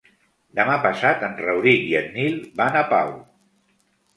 Demà 0.59 0.77
passat 0.85 1.21
en 1.27 1.35
Rauric 1.47 1.85
i 1.91 1.93
en 2.01 2.09
Nil 2.17 2.41
van 2.63 2.81
a 2.81 2.85
Pau. 2.95 3.13